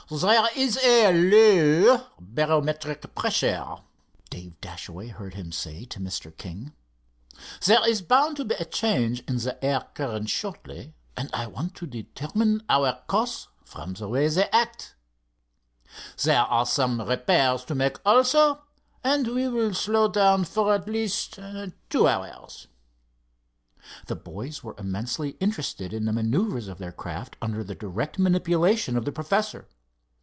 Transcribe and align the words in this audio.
"There 0.09 0.49
is 0.57 0.77
a 0.83 1.13
low 1.13 2.05
barometric 2.19 3.15
pressure," 3.15 3.77
Dave 4.29 4.59
Dashaway 4.59 5.07
had 5.07 5.15
heard 5.15 5.33
him 5.35 5.53
say 5.53 5.85
to 5.85 6.01
Mr. 6.01 6.35
King. 6.35 6.73
"There 7.65 7.87
is 7.87 8.01
bound 8.01 8.35
to 8.35 8.43
be 8.43 8.55
a 8.55 8.65
change 8.65 9.21
in 9.21 9.37
the 9.37 9.57
air 9.63 9.87
currents 9.93 10.29
shortly, 10.29 10.93
and 11.15 11.29
I 11.31 11.47
want 11.47 11.75
to 11.75 11.87
determine 11.87 12.61
our 12.67 12.99
course 13.07 13.47
from 13.63 13.93
the 13.93 14.09
way 14.09 14.27
they 14.27 14.49
act. 14.49 14.95
There 16.21 16.43
are 16.43 16.65
some 16.65 16.99
repairs 16.99 17.63
to 17.65 17.75
make, 17.75 17.95
also, 18.05 18.63
and 19.05 19.27
we 19.33 19.47
will 19.47 19.73
slow 19.73 20.09
down 20.09 20.43
for 20.43 20.73
at 20.75 20.89
least 20.89 21.39
two 21.89 22.07
hours." 22.09 22.67
The 24.07 24.15
boys 24.17 24.61
were 24.61 24.75
immensely 24.77 25.37
interested 25.39 25.93
in 25.93 26.03
the 26.03 26.11
manœuvers 26.11 26.67
of 26.67 26.79
their 26.79 26.91
craft 26.91 27.37
under 27.41 27.63
the 27.63 27.75
direct 27.75 28.19
manipulation 28.19 28.97
of 28.97 29.05
the 29.05 29.13
professor. 29.13 29.69